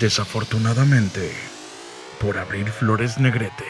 Desafortunadamente, 0.00 1.32
por 2.20 2.36
abrir 2.36 2.66
Flores 2.66 3.18
Negrete. 3.18 3.64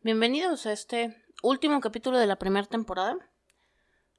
Bienvenidos 0.00 0.64
a 0.64 0.72
este 0.72 1.14
último 1.42 1.80
capítulo 1.80 2.18
de 2.18 2.26
la 2.26 2.36
primera 2.36 2.66
temporada. 2.66 3.16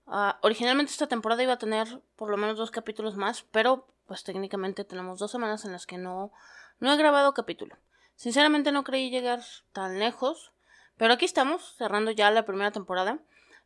Ah, 0.08 0.40
originalmente 0.42 0.92
esta 0.92 1.08
temporada 1.08 1.44
iba 1.44 1.54
a 1.54 1.60
tener 1.60 2.02
por 2.16 2.30
lo 2.30 2.38
menos 2.38 2.58
dos 2.58 2.72
capítulos 2.72 3.18
más, 3.18 3.44
pero 3.52 3.88
pues 4.06 4.24
técnicamente 4.24 4.86
tenemos 4.86 5.20
dos 5.20 5.32
semanas 5.32 5.66
en 5.66 5.74
las 5.74 5.86
que 5.86 5.98
no, 5.98 6.32
no 6.80 6.94
he 6.94 6.98
grabado 6.98 7.34
capítulo. 7.34 7.76
Sinceramente 8.16 8.72
no 8.72 8.86
creí 8.86 9.10
llegar 9.10 9.44
tan 9.74 10.00
lejos, 10.00 10.54
pero 10.96 11.14
aquí 11.14 11.26
estamos, 11.26 11.76
cerrando 11.78 12.12
ya 12.12 12.32
la 12.32 12.46
primera 12.46 12.72
temporada. 12.72 13.20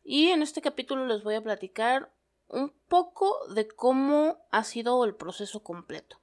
Y 0.04 0.30
en 0.30 0.42
este 0.42 0.60
capítulo 0.60 1.06
les 1.06 1.22
voy 1.22 1.36
a 1.36 1.42
platicar 1.42 2.10
un 2.48 2.72
poco 2.88 3.46
de 3.54 3.68
cómo 3.68 4.44
ha 4.50 4.64
sido 4.64 5.04
el 5.04 5.14
proceso 5.14 5.62
completo 5.62 6.20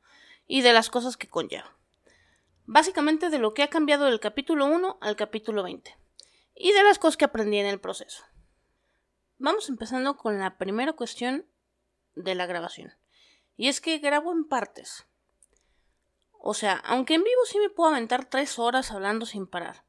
y 0.47 0.61
de 0.61 0.73
las 0.73 0.89
cosas 0.89 1.15
que 1.15 1.29
conlleva. 1.29 1.71
Básicamente 2.65 3.29
de 3.29 3.39
lo 3.39 3.53
que 3.53 3.63
ha 3.63 3.69
cambiado 3.69 4.05
del 4.05 4.19
capítulo 4.19 4.65
1 4.65 4.97
al 5.01 5.15
capítulo 5.15 5.63
20 5.63 5.97
y 6.55 6.71
de 6.73 6.83
las 6.83 6.99
cosas 6.99 7.17
que 7.17 7.25
aprendí 7.25 7.57
en 7.57 7.65
el 7.65 7.79
proceso. 7.79 8.25
Vamos 9.41 9.69
empezando 9.69 10.17
con 10.17 10.37
la 10.37 10.57
primera 10.57 10.91
cuestión 10.91 11.45
de 12.13 12.35
la 12.35 12.45
grabación. 12.45 12.91
Y 13.55 13.69
es 13.69 13.79
que 13.79 13.97
grabo 13.99 14.33
en 14.33 14.45
partes. 14.45 15.07
O 16.33 16.53
sea, 16.53 16.73
aunque 16.83 17.13
en 17.13 17.23
vivo 17.23 17.45
sí 17.45 17.57
me 17.57 17.69
puedo 17.69 17.89
aventar 17.89 18.25
tres 18.25 18.59
horas 18.59 18.91
hablando 18.91 19.25
sin 19.25 19.47
parar. 19.47 19.85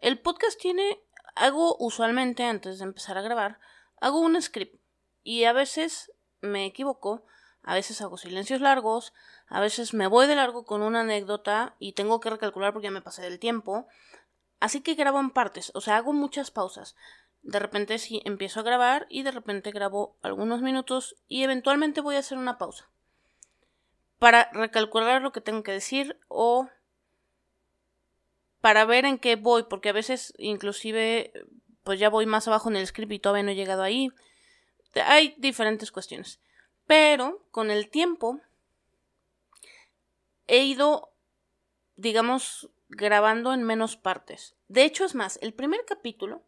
El 0.00 0.20
podcast 0.20 0.58
tiene, 0.58 1.00
hago 1.36 1.76
usualmente 1.78 2.42
antes 2.42 2.78
de 2.80 2.84
empezar 2.84 3.16
a 3.16 3.22
grabar, 3.22 3.60
hago 4.00 4.18
un 4.18 4.42
script. 4.42 4.82
Y 5.22 5.44
a 5.44 5.52
veces 5.52 6.10
me 6.40 6.66
equivoco, 6.66 7.24
a 7.62 7.74
veces 7.74 8.02
hago 8.02 8.16
silencios 8.16 8.60
largos, 8.60 9.12
a 9.46 9.60
veces 9.60 9.94
me 9.94 10.08
voy 10.08 10.26
de 10.26 10.34
largo 10.34 10.64
con 10.64 10.82
una 10.82 11.02
anécdota 11.02 11.76
y 11.78 11.92
tengo 11.92 12.18
que 12.18 12.30
recalcular 12.30 12.72
porque 12.72 12.88
ya 12.88 12.90
me 12.90 13.02
pasé 13.02 13.22
del 13.22 13.38
tiempo. 13.38 13.86
Así 14.58 14.80
que 14.80 14.94
grabo 14.94 15.20
en 15.20 15.30
partes, 15.30 15.70
o 15.74 15.80
sea, 15.80 15.96
hago 15.96 16.12
muchas 16.12 16.50
pausas. 16.50 16.96
De 17.42 17.58
repente 17.58 17.98
sí 17.98 18.20
empiezo 18.24 18.60
a 18.60 18.64
grabar 18.64 19.06
y 19.08 19.22
de 19.22 19.30
repente 19.30 19.70
grabo 19.70 20.16
algunos 20.22 20.62
minutos 20.62 21.16
y 21.26 21.42
eventualmente 21.42 22.00
voy 22.00 22.16
a 22.16 22.20
hacer 22.20 22.38
una 22.38 22.58
pausa. 22.58 22.90
Para 24.18 24.50
recalcular 24.52 25.22
lo 25.22 25.32
que 25.32 25.40
tengo 25.40 25.62
que 25.62 25.72
decir 25.72 26.18
o 26.28 26.68
para 28.60 28.84
ver 28.84 29.06
en 29.06 29.18
qué 29.18 29.36
voy, 29.36 29.62
porque 29.64 29.88
a 29.88 29.94
veces 29.94 30.34
inclusive 30.38 31.32
pues 31.82 31.98
ya 31.98 32.10
voy 32.10 32.26
más 32.26 32.46
abajo 32.46 32.68
en 32.68 32.76
el 32.76 32.86
script 32.86 33.12
y 33.12 33.18
todavía 33.18 33.42
no 33.42 33.50
he 33.50 33.54
llegado 33.54 33.82
ahí. 33.82 34.10
Hay 35.06 35.34
diferentes 35.38 35.90
cuestiones. 35.90 36.40
Pero 36.86 37.46
con 37.50 37.70
el 37.70 37.88
tiempo 37.88 38.40
he 40.46 40.64
ido, 40.64 41.12
digamos, 41.96 42.68
grabando 42.88 43.54
en 43.54 43.62
menos 43.62 43.96
partes. 43.96 44.56
De 44.68 44.84
hecho, 44.84 45.04
es 45.04 45.14
más, 45.14 45.38
el 45.42 45.54
primer 45.54 45.84
capítulo 45.86 46.42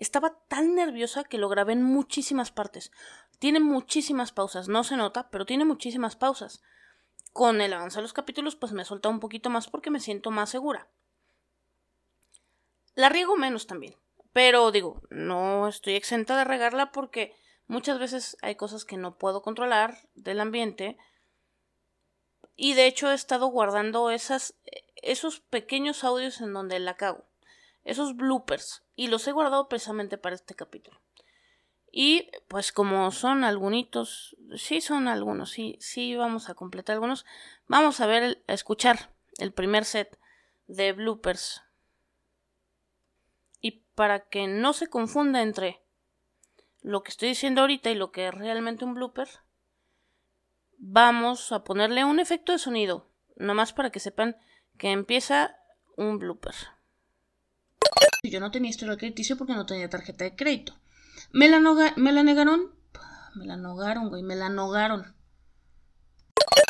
estaba 0.00 0.38
tan 0.48 0.74
nerviosa 0.74 1.24
que 1.24 1.38
lo 1.38 1.48
grabé 1.48 1.74
en 1.74 1.82
muchísimas 1.82 2.50
partes. 2.50 2.90
Tiene 3.38 3.60
muchísimas 3.60 4.32
pausas, 4.32 4.66
no 4.68 4.82
se 4.82 4.96
nota, 4.96 5.30
pero 5.30 5.44
tiene 5.46 5.66
muchísimas 5.66 6.16
pausas. 6.16 6.62
Con 7.32 7.60
el 7.60 7.72
avance 7.74 7.98
de 7.98 8.02
los 8.02 8.14
capítulos, 8.14 8.56
pues 8.56 8.72
me 8.72 8.82
he 8.82 8.86
soltado 8.86 9.14
un 9.14 9.20
poquito 9.20 9.50
más 9.50 9.68
porque 9.68 9.90
me 9.90 10.00
siento 10.00 10.30
más 10.30 10.48
segura. 10.50 10.88
La 12.94 13.10
riego 13.10 13.36
menos 13.36 13.66
también. 13.66 13.94
Pero 14.32 14.70
digo, 14.72 15.02
no 15.10 15.68
estoy 15.68 15.94
exenta 15.94 16.36
de 16.36 16.44
regarla 16.44 16.92
porque 16.92 17.36
muchas 17.66 17.98
veces 17.98 18.36
hay 18.40 18.56
cosas 18.56 18.84
que 18.84 18.96
no 18.96 19.18
puedo 19.18 19.42
controlar 19.42 20.08
del 20.14 20.40
ambiente. 20.40 20.96
Y 22.56 22.72
de 22.72 22.86
hecho 22.86 23.10
he 23.10 23.14
estado 23.14 23.46
guardando 23.48 24.10
esos 24.10 24.54
pequeños 25.50 26.04
audios 26.04 26.40
en 26.40 26.54
donde 26.54 26.78
la 26.78 26.96
cago 26.96 27.29
esos 27.84 28.16
bloopers 28.16 28.82
y 28.94 29.08
los 29.08 29.26
he 29.26 29.32
guardado 29.32 29.68
precisamente 29.68 30.18
para 30.18 30.34
este 30.34 30.54
capítulo. 30.54 31.00
Y 31.92 32.30
pues 32.48 32.72
como 32.72 33.10
son 33.10 33.42
algunos, 33.42 34.36
sí 34.56 34.80
son 34.80 35.08
algunos, 35.08 35.50
sí, 35.50 35.76
sí 35.80 36.14
vamos 36.14 36.48
a 36.48 36.54
completar 36.54 36.94
algunos, 36.94 37.26
vamos 37.66 38.00
a 38.00 38.06
ver, 38.06 38.42
a 38.46 38.52
escuchar 38.52 39.10
el 39.38 39.52
primer 39.52 39.84
set 39.84 40.18
de 40.68 40.92
bloopers. 40.92 41.62
Y 43.60 43.82
para 43.94 44.28
que 44.28 44.46
no 44.46 44.72
se 44.72 44.86
confunda 44.86 45.42
entre 45.42 45.82
lo 46.80 47.02
que 47.02 47.10
estoy 47.10 47.30
diciendo 47.30 47.62
ahorita 47.62 47.90
y 47.90 47.96
lo 47.96 48.12
que 48.12 48.28
es 48.28 48.34
realmente 48.34 48.84
un 48.84 48.94
blooper, 48.94 49.28
vamos 50.78 51.52
a 51.52 51.64
ponerle 51.64 52.04
un 52.04 52.20
efecto 52.20 52.52
de 52.52 52.58
sonido, 52.58 53.10
nomás 53.36 53.72
para 53.72 53.90
que 53.90 54.00
sepan 54.00 54.36
que 54.78 54.92
empieza 54.92 55.56
un 55.96 56.18
blooper. 56.18 56.54
Yo 58.22 58.38
no 58.38 58.50
tenía 58.50 58.70
historial 58.70 58.98
crediticio 58.98 59.36
porque 59.36 59.54
no 59.54 59.64
tenía 59.64 59.88
tarjeta 59.88 60.24
de 60.24 60.36
crédito. 60.36 60.78
Me 61.32 61.48
la, 61.48 61.60
me 61.96 62.12
la 62.12 62.22
negaron. 62.22 62.74
Me 63.34 63.46
la 63.46 63.56
negaron, 63.56 64.08
güey. 64.08 64.22
Me 64.22 64.36
la 64.36 64.48
negaron. 64.48 65.14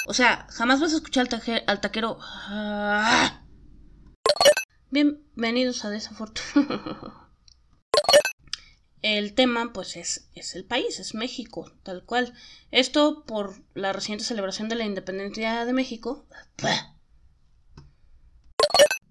O 0.07 0.15
sea, 0.15 0.47
jamás 0.51 0.81
vas 0.81 0.93
a 0.93 0.97
escuchar 0.97 1.27
al, 1.67 1.81
taquero. 1.81 2.19
Ah. 2.21 3.43
Bienvenidos 4.91 5.85
a 5.85 5.91
Desafortunado. 5.91 7.31
El 9.03 9.35
tema, 9.35 9.73
pues, 9.73 9.97
es, 9.97 10.29
es 10.35 10.55
el 10.55 10.67
país, 10.67 11.01
es 11.01 11.15
México, 11.15 11.73
tal 11.83 12.05
cual. 12.05 12.35
Esto 12.71 13.25
por 13.25 13.63
la 13.73 13.95
reciente 13.95 14.25
celebración 14.25 14.69
de 14.69 14.75
la 14.75 14.85
independencia 14.85 15.65
de 15.65 15.73
México. 15.73 16.27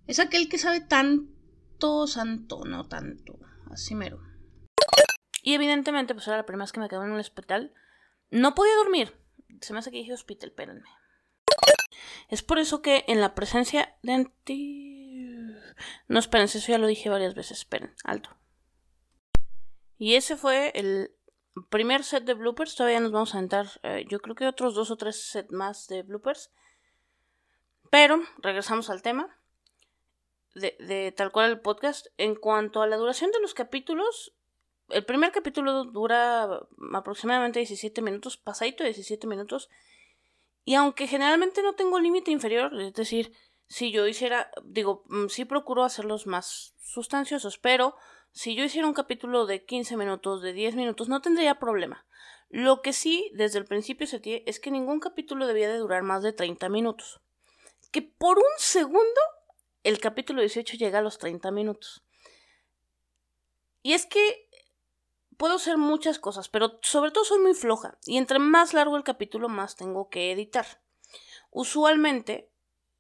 Es 0.06 0.18
aquel 0.18 0.50
que 0.50 0.58
sabe 0.58 0.82
tan 0.82 1.30
santo, 2.08 2.64
no 2.66 2.88
tanto. 2.88 3.40
Así 3.72 3.96
mero. 3.96 4.20
Y 5.42 5.54
evidentemente, 5.54 6.14
pues 6.14 6.28
era 6.28 6.38
la 6.38 6.46
primera 6.46 6.64
vez 6.64 6.72
que 6.72 6.80
me 6.80 6.90
quedé 6.90 7.00
en 7.04 7.12
un 7.12 7.20
hospital. 7.20 7.74
No 8.30 8.56
podía 8.56 8.76
dormir. 8.76 9.16
Se 9.62 9.74
me 9.74 9.80
hace 9.80 9.92
que 9.92 9.98
dije 9.98 10.14
hospital, 10.14 10.50
espérenme. 10.50 10.90
Es 12.30 12.44
por 12.44 12.60
eso 12.60 12.82
que 12.82 13.06
en 13.08 13.22
la 13.22 13.36
presencia 13.36 13.98
de 14.04 14.14
anti... 14.14 15.46
No, 16.08 16.20
espérense, 16.20 16.58
eso 16.58 16.72
ya 16.72 16.78
lo 16.78 16.88
dije 16.88 17.10
varias 17.10 17.36
veces. 17.36 17.60
Esperen, 17.60 17.94
alto. 18.04 18.30
Y 19.98 20.16
ese 20.16 20.36
fue 20.38 20.72
el 20.76 21.12
primer 21.70 22.04
set 22.04 22.26
de 22.26 22.34
bloopers. 22.34 22.76
Todavía 22.76 23.00
nos 23.00 23.12
vamos 23.12 23.36
a 23.36 23.40
entrar, 23.40 23.68
eh, 23.84 24.06
yo 24.08 24.20
creo 24.20 24.36
que 24.36 24.48
otros 24.48 24.76
dos 24.76 24.92
o 24.92 24.98
tres 24.98 25.30
sets 25.30 25.52
más 25.52 25.88
de 25.88 26.04
bloopers. 26.04 26.52
Pero 27.90 28.22
regresamos 28.42 28.90
al 28.90 29.02
tema 29.02 29.39
de, 30.60 31.14
tal 31.16 31.32
cual 31.32 31.52
el 31.52 31.60
podcast. 31.60 32.08
En 32.18 32.36
cuanto 32.36 32.82
a 32.82 32.88
la 32.88 32.98
duración 32.98 33.32
de 33.32 33.40
los 33.40 33.54
capítulos, 33.54 34.34
el 34.90 35.06
primer 35.06 35.32
capítulo 35.32 35.86
dura 35.86 36.68
aproximadamente 36.94 37.60
17 37.60 38.02
minutos, 38.02 38.38
pasadito 38.38 38.84
de 38.84 38.90
17 38.90 39.28
minutos. 39.28 39.70
Y 40.66 40.76
aunque 40.76 41.08
generalmente 41.08 41.64
no 41.64 41.74
tengo 41.74 42.00
límite 42.00 42.32
inferior, 42.32 42.72
es 42.80 42.94
decir, 42.94 43.32
si 43.68 43.92
yo 43.92 44.08
hiciera, 44.08 44.52
digo, 44.64 45.04
mm, 45.08 45.28
sí 45.28 45.46
procuro 45.46 45.84
hacerlos 45.84 46.28
más 46.28 46.76
sustanciosos, 46.80 47.58
pero 47.58 47.96
si 48.32 48.56
yo 48.56 48.64
hiciera 48.64 48.88
un 48.88 48.94
capítulo 48.94 49.46
de 49.46 49.66
15 49.66 49.98
minutos, 49.98 50.42
de 50.42 50.54
10 50.54 50.76
minutos, 50.76 51.10
no 51.10 51.22
tendría 51.22 51.60
problema. 51.60 52.06
Lo 52.50 52.82
que 52.82 52.94
sí, 52.94 53.32
desde 53.36 53.60
el 53.60 53.66
principio 53.66 54.08
se 54.08 54.22
es 54.46 54.60
que 54.60 54.72
ningún 54.72 55.00
capítulo 55.00 55.46
debía 55.46 55.70
de 55.70 55.78
durar 55.78 56.02
más 56.02 56.24
de 56.24 56.34
30 56.34 56.68
minutos. 56.70 57.22
Que 57.92 58.02
por 58.02 58.38
un 58.38 58.44
segundo 58.58 59.22
el 59.84 60.00
capítulo 60.00 60.42
18 60.42 60.78
llega 60.78 61.00
a 61.00 61.04
los 61.04 61.18
30 61.18 61.52
minutos. 61.52 62.04
Y 63.82 63.94
es 63.94 64.06
que 64.06 64.50
puedo 65.38 65.56
hacer 65.56 65.78
muchas 65.78 66.20
cosas, 66.20 66.50
pero 66.50 66.80
sobre 66.82 67.12
todo 67.12 67.24
soy 67.24 67.40
muy 67.40 67.54
floja. 67.54 67.98
Y 68.06 68.18
entre 68.18 68.40
más 68.40 68.74
largo 68.74 68.98
el 68.98 69.04
capítulo, 69.04 69.48
más 69.48 69.76
tengo 69.76 70.10
que 70.10 70.32
editar. 70.32 70.66
Usualmente, 71.50 72.52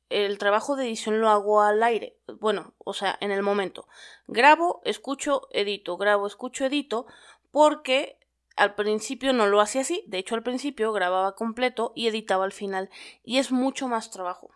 el 0.09 0.37
trabajo 0.37 0.75
de 0.75 0.85
edición 0.85 1.19
lo 1.19 1.29
hago 1.29 1.61
al 1.61 1.83
aire. 1.83 2.17
Bueno, 2.39 2.73
o 2.77 2.93
sea, 2.93 3.17
en 3.21 3.31
el 3.31 3.43
momento. 3.43 3.87
Grabo, 4.27 4.81
escucho, 4.85 5.47
edito, 5.51 5.97
grabo, 5.97 6.27
escucho, 6.27 6.65
edito, 6.65 7.05
porque 7.51 8.17
al 8.55 8.73
principio 8.73 9.33
no 9.33 9.47
lo 9.47 9.61
hacía 9.61 9.81
así. 9.81 10.03
De 10.07 10.17
hecho, 10.17 10.35
al 10.35 10.43
principio 10.43 10.93
grababa 10.93 11.35
completo 11.35 11.91
y 11.95 12.07
editaba 12.07 12.45
al 12.45 12.53
final. 12.53 12.89
Y 13.23 13.37
es 13.37 13.51
mucho 13.51 13.87
más 13.87 14.11
trabajo. 14.11 14.49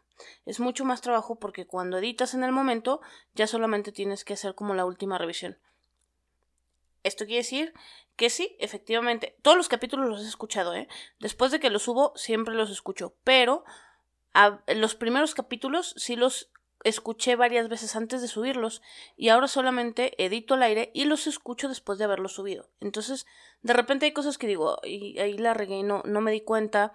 Es 0.46 0.60
mucho 0.60 0.86
más 0.86 1.02
trabajo 1.02 1.40
porque 1.40 1.66
cuando 1.66 1.98
editas 1.98 2.34
en 2.34 2.44
el 2.44 2.52
momento 2.52 3.02
ya 3.34 3.48
solamente 3.48 3.92
tienes 3.92 4.24
que 4.24 4.34
hacer 4.34 4.56
como 4.56 4.76
la 4.76 4.86
última 4.86 5.18
revisión. 5.18 5.58
Esto 7.04 7.26
quiere 7.26 7.40
decir 7.40 7.74
que 8.16 8.30
sí, 8.30 8.56
efectivamente, 8.60 9.36
todos 9.42 9.58
los 9.58 9.68
capítulos 9.68 10.10
los 10.10 10.22
he 10.22 10.28
escuchado, 10.28 10.74
¿eh? 10.74 10.88
Después 11.20 11.52
de 11.52 11.60
que 11.60 11.70
los 11.70 11.84
subo, 11.84 12.14
siempre 12.16 12.56
los 12.56 12.70
escucho, 12.70 13.16
pero 13.24 13.66
los 14.68 14.96
primeros 14.96 15.36
capítulos 15.36 15.94
sí 15.98 16.16
los 16.16 16.50
escuché 16.84 17.36
varias 17.36 17.70
veces 17.70 17.96
antes 17.96 18.22
de 18.22 18.28
subirlos 18.28 18.82
y 19.16 19.30
ahora 19.30 19.48
solamente 19.48 20.22
edito 20.24 20.54
al 20.54 20.64
aire 20.64 20.92
y 20.94 21.06
los 21.06 21.28
escucho 21.28 21.70
después 21.70 21.98
de 21.98 22.06
haberlos 22.06 22.34
subido. 22.34 22.70
Entonces, 22.82 23.26
de 23.62 23.74
repente 23.74 24.06
hay 24.06 24.12
cosas 24.12 24.38
que 24.38 24.48
digo, 24.48 24.80
y 24.84 25.18
ahí 25.20 25.38
la 25.38 25.54
regué 25.54 25.84
no, 25.84 26.04
no 26.06 26.22
me 26.22 26.32
di 26.32 26.42
cuenta. 26.42 26.94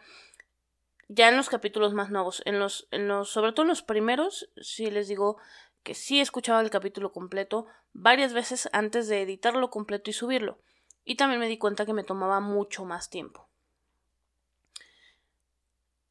Ya 1.08 1.28
en 1.28 1.37
los 1.37 1.49
capítulos 1.49 1.94
más 1.94 2.10
nuevos, 2.10 2.43
en 2.44 2.58
los, 2.58 2.87
en 2.90 3.08
los, 3.08 3.31
sobre 3.31 3.52
todo 3.52 3.62
en 3.62 3.69
los 3.69 3.82
primeros, 3.82 4.50
sí 4.60 4.90
les 4.90 5.08
digo 5.08 5.38
que 5.82 5.94
sí 5.94 6.20
escuchaba 6.20 6.60
el 6.60 6.70
capítulo 6.70 7.12
completo 7.12 7.66
varias 7.94 8.34
veces 8.34 8.69
antes 8.72 9.08
de 9.08 9.22
editarlo 9.22 9.70
completo 9.70 10.10
y 10.10 10.12
subirlo. 10.12 10.58
Y 11.05 11.16
también 11.16 11.40
me 11.40 11.49
di 11.49 11.56
cuenta 11.56 11.87
que 11.87 11.94
me 11.94 12.05
tomaba 12.05 12.40
mucho 12.40 12.84
más 12.84 13.08
tiempo. 13.08 13.49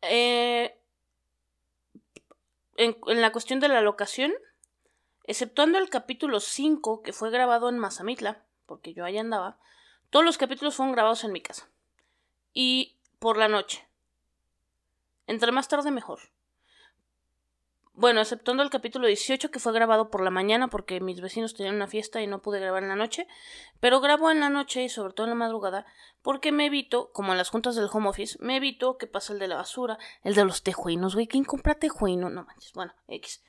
Eh, 0.02 0.80
en, 2.78 2.96
la 3.22 3.32
cuestión 3.32 3.60
de 3.60 3.68
la 3.68 3.82
locación, 3.82 4.34
exceptuando 5.24 5.78
el 5.78 5.90
capítulo 5.90 6.40
5 6.40 7.02
que 7.04 7.14
fue 7.14 7.30
grabado 7.30 7.70
en 7.70 7.78
Mazamitla, 7.78 8.44
porque 8.66 8.94
yo 8.94 9.06
allá 9.06 9.22
andaba, 9.22 9.60
todos 10.10 10.26
los 10.26 10.38
capítulos 10.38 10.76
fueron 10.76 10.94
grabados 10.94 11.24
en 11.24 11.32
mi 11.32 11.42
casa. 11.42 11.70
Y 12.54 12.98
por 13.20 13.38
la 13.38 13.48
noche. 13.48 13.87
Entre 15.28 15.52
más 15.52 15.68
tarde 15.68 15.92
mejor. 15.92 16.20
Bueno, 17.94 18.22
exceptuando 18.22 18.62
el 18.62 18.70
capítulo 18.70 19.08
18 19.08 19.50
que 19.50 19.60
fue 19.60 19.74
grabado 19.74 20.12
por 20.12 20.22
la 20.22 20.30
mañana 20.30 20.68
porque 20.68 21.00
mis 21.00 21.20
vecinos 21.20 21.56
tenían 21.56 21.76
una 21.76 21.88
fiesta 21.88 22.22
y 22.22 22.28
no 22.28 22.44
pude 22.44 22.60
grabar 22.60 22.84
en 22.84 22.90
la 22.90 22.96
noche, 22.96 23.28
pero 23.80 24.00
grabo 24.02 24.30
en 24.30 24.40
la 24.40 24.50
noche 24.50 24.84
y 24.84 24.90
sobre 24.90 25.14
todo 25.14 25.26
en 25.26 25.32
la 25.32 25.36
madrugada 25.36 25.86
porque 26.22 26.52
me 26.52 26.68
evito, 26.68 27.12
como 27.12 27.32
en 27.32 27.40
las 27.40 27.50
juntas 27.50 27.76
del 27.76 27.90
home 27.92 28.10
office, 28.10 28.38
me 28.40 28.58
evito 28.58 29.00
que 29.00 29.08
pase 29.08 29.34
el 29.34 29.40
de 29.40 29.48
la 29.48 29.56
basura, 29.56 29.98
el 30.24 30.36
de 30.36 30.46
los 30.46 30.62
tejuinos, 30.62 31.16
güey, 31.16 31.26
¿quién 31.26 31.44
compra 31.44 31.74
tejuino? 31.74 32.30
No 32.30 32.44
manches, 32.44 32.72
bueno, 32.74 32.94
X. 33.08 33.44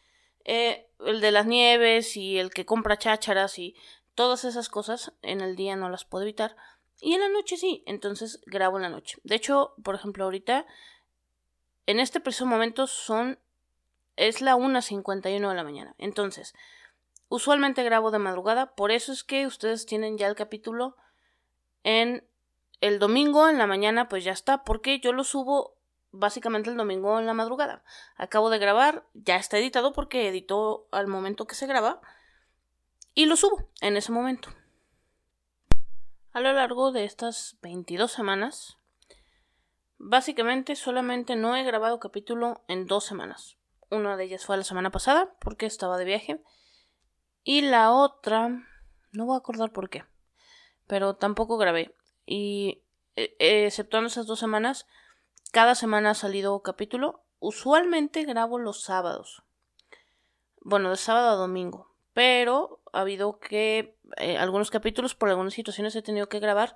Eh, 0.44 0.90
el 1.00 1.20
de 1.20 1.30
las 1.30 1.44
nieves 1.44 2.16
y 2.16 2.38
el 2.38 2.48
que 2.48 2.64
compra 2.64 2.96
chácharas 2.96 3.58
y 3.58 3.76
todas 4.14 4.44
esas 4.44 4.70
cosas 4.70 5.12
en 5.20 5.42
el 5.42 5.56
día 5.56 5.76
no 5.76 5.90
las 5.90 6.06
puedo 6.06 6.24
evitar 6.24 6.56
y 7.00 7.14
en 7.14 7.20
la 7.20 7.28
noche 7.28 7.56
sí, 7.56 7.84
entonces 7.86 8.40
grabo 8.46 8.76
en 8.76 8.82
la 8.82 8.88
noche. 8.88 9.18
De 9.22 9.36
hecho, 9.36 9.74
por 9.84 9.94
ejemplo, 9.94 10.24
ahorita 10.24 10.66
en 11.88 12.00
este 12.00 12.20
preciso 12.20 12.44
momento 12.44 12.86
son 12.86 13.38
es 14.16 14.42
la 14.42 14.56
1.51 14.56 15.48
de 15.48 15.54
la 15.54 15.64
mañana. 15.64 15.94
Entonces, 15.96 16.54
usualmente 17.30 17.82
grabo 17.82 18.10
de 18.10 18.18
madrugada, 18.18 18.74
por 18.74 18.90
eso 18.90 19.10
es 19.10 19.24
que 19.24 19.46
ustedes 19.46 19.86
tienen 19.86 20.18
ya 20.18 20.26
el 20.26 20.34
capítulo 20.34 20.96
en 21.84 22.28
el 22.82 22.98
domingo 22.98 23.48
en 23.48 23.56
la 23.56 23.66
mañana, 23.66 24.06
pues 24.10 24.22
ya 24.22 24.32
está, 24.32 24.64
porque 24.64 25.00
yo 25.00 25.14
lo 25.14 25.24
subo 25.24 25.78
básicamente 26.10 26.68
el 26.68 26.76
domingo 26.76 27.18
en 27.18 27.24
la 27.24 27.32
madrugada. 27.32 27.82
Acabo 28.16 28.50
de 28.50 28.58
grabar, 28.58 29.06
ya 29.14 29.36
está 29.36 29.56
editado 29.56 29.94
porque 29.94 30.28
editó 30.28 30.88
al 30.90 31.06
momento 31.06 31.46
que 31.46 31.54
se 31.54 31.66
graba 31.66 32.02
y 33.14 33.24
lo 33.24 33.36
subo 33.36 33.66
en 33.80 33.96
ese 33.96 34.12
momento. 34.12 34.50
A 36.32 36.40
lo 36.40 36.52
largo 36.52 36.92
de 36.92 37.04
estas 37.04 37.56
22 37.62 38.12
semanas, 38.12 38.77
básicamente 39.98 40.76
solamente 40.76 41.36
no 41.36 41.56
he 41.56 41.64
grabado 41.64 42.00
capítulo 42.00 42.62
en 42.68 42.86
dos 42.86 43.04
semanas. 43.04 43.58
Una 43.90 44.16
de 44.16 44.24
ellas 44.24 44.46
fue 44.46 44.56
la 44.56 44.64
semana 44.64 44.90
pasada, 44.90 45.34
porque 45.40 45.66
estaba 45.66 45.98
de 45.98 46.04
viaje. 46.04 46.42
Y 47.42 47.62
la 47.62 47.92
otra, 47.92 48.48
no 49.12 49.26
voy 49.26 49.34
a 49.34 49.38
acordar 49.38 49.72
por 49.72 49.90
qué, 49.90 50.04
pero 50.86 51.16
tampoco 51.16 51.56
grabé. 51.56 51.94
Y 52.26 52.82
eh, 53.16 53.34
exceptuando 53.38 54.08
esas 54.08 54.26
dos 54.26 54.38
semanas, 54.38 54.86
cada 55.52 55.74
semana 55.74 56.10
ha 56.10 56.14
salido 56.14 56.60
capítulo. 56.62 57.24
Usualmente 57.38 58.24
grabo 58.24 58.58
los 58.58 58.82
sábados. 58.82 59.42
Bueno, 60.60 60.90
de 60.90 60.96
sábado 60.96 61.30
a 61.30 61.34
domingo. 61.36 61.94
Pero 62.12 62.82
ha 62.92 63.00
habido 63.00 63.38
que 63.38 63.96
eh, 64.16 64.36
algunos 64.36 64.70
capítulos 64.70 65.14
por 65.14 65.28
algunas 65.28 65.54
situaciones 65.54 65.94
he 65.96 66.02
tenido 66.02 66.28
que 66.28 66.40
grabar, 66.40 66.74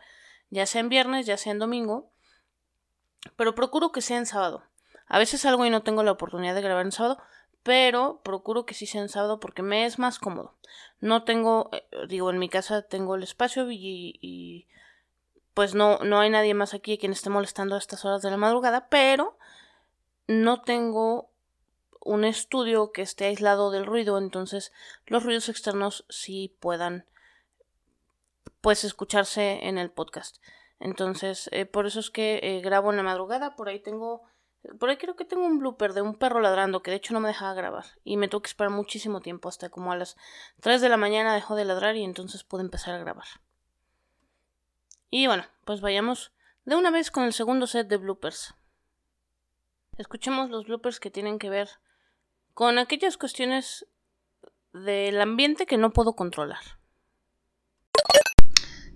ya 0.50 0.66
sea 0.66 0.80
en 0.80 0.88
viernes, 0.88 1.26
ya 1.26 1.36
sea 1.36 1.52
en 1.52 1.58
domingo. 1.58 2.12
Pero 3.36 3.54
procuro 3.54 3.92
que 3.92 4.02
sea 4.02 4.18
en 4.18 4.26
sábado. 4.26 4.64
A 5.06 5.18
veces 5.18 5.42
salgo 5.42 5.66
y 5.66 5.70
no 5.70 5.82
tengo 5.82 6.02
la 6.02 6.12
oportunidad 6.12 6.54
de 6.54 6.62
grabar 6.62 6.84
en 6.84 6.92
sábado, 6.92 7.18
pero 7.62 8.20
procuro 8.24 8.66
que 8.66 8.74
sí 8.74 8.86
sea 8.86 9.02
en 9.02 9.08
sábado 9.08 9.40
porque 9.40 9.62
me 9.62 9.84
es 9.84 9.98
más 9.98 10.18
cómodo. 10.18 10.56
No 11.00 11.24
tengo, 11.24 11.70
eh, 11.72 11.84
digo, 12.08 12.30
en 12.30 12.38
mi 12.38 12.48
casa 12.48 12.82
tengo 12.82 13.14
el 13.14 13.22
espacio 13.22 13.70
y, 13.70 14.66
pues 15.54 15.74
no, 15.74 15.98
no 15.98 16.18
hay 16.18 16.30
nadie 16.30 16.54
más 16.54 16.74
aquí 16.74 16.98
quien 16.98 17.12
esté 17.12 17.30
molestando 17.30 17.74
a 17.74 17.78
estas 17.78 18.04
horas 18.04 18.22
de 18.22 18.30
la 18.30 18.36
madrugada, 18.36 18.88
pero 18.88 19.36
no 20.26 20.62
tengo 20.62 21.30
un 22.00 22.24
estudio 22.24 22.90
que 22.90 23.02
esté 23.02 23.26
aislado 23.26 23.70
del 23.70 23.86
ruido, 23.86 24.18
entonces 24.18 24.72
los 25.06 25.22
ruidos 25.22 25.48
externos 25.48 26.04
sí 26.08 26.56
puedan 26.58 27.06
pues 28.60 28.84
escucharse 28.84 29.66
en 29.66 29.78
el 29.78 29.90
podcast. 29.90 30.38
Entonces, 30.82 31.48
eh, 31.52 31.64
por 31.64 31.86
eso 31.86 32.00
es 32.00 32.10
que 32.10 32.40
eh, 32.42 32.60
grabo 32.60 32.90
en 32.90 32.96
la 32.96 33.04
madrugada, 33.04 33.54
por 33.54 33.68
ahí 33.68 33.78
tengo 33.78 34.22
por 34.80 34.90
ahí 34.90 34.96
creo 34.96 35.14
que 35.14 35.24
tengo 35.24 35.44
un 35.44 35.60
blooper 35.60 35.92
de 35.92 36.02
un 36.02 36.16
perro 36.16 36.40
ladrando 36.40 36.82
que 36.82 36.90
de 36.90 36.96
hecho 36.96 37.14
no 37.14 37.20
me 37.20 37.28
dejaba 37.28 37.54
grabar. 37.54 37.84
Y 38.02 38.16
me 38.16 38.26
tuve 38.26 38.42
que 38.42 38.48
esperar 38.48 38.72
muchísimo 38.72 39.20
tiempo, 39.20 39.48
hasta 39.48 39.70
como 39.70 39.92
a 39.92 39.96
las 39.96 40.16
3 40.60 40.80
de 40.80 40.88
la 40.88 40.96
mañana 40.96 41.34
dejó 41.34 41.54
de 41.54 41.64
ladrar 41.64 41.96
y 41.96 42.02
entonces 42.02 42.42
pude 42.42 42.62
empezar 42.62 42.94
a 42.94 42.98
grabar. 42.98 43.26
Y 45.08 45.28
bueno, 45.28 45.44
pues 45.64 45.80
vayamos 45.80 46.32
de 46.64 46.74
una 46.74 46.90
vez 46.90 47.12
con 47.12 47.22
el 47.22 47.32
segundo 47.32 47.68
set 47.68 47.86
de 47.86 47.96
bloopers. 47.96 48.54
Escuchemos 49.98 50.50
los 50.50 50.66
bloopers 50.66 50.98
que 50.98 51.12
tienen 51.12 51.38
que 51.38 51.50
ver 51.50 51.68
con 52.54 52.78
aquellas 52.78 53.16
cuestiones 53.16 53.86
del 54.72 55.20
ambiente 55.20 55.66
que 55.66 55.76
no 55.76 55.92
puedo 55.92 56.14
controlar. 56.14 56.81